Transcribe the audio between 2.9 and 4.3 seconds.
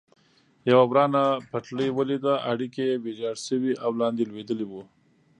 ویجاړ شوي او لاندې